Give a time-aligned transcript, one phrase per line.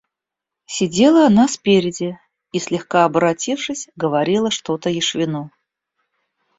[0.65, 2.19] Сидела она спереди
[2.51, 5.51] и, слегка оборотившись, говорила что-то Яшвину.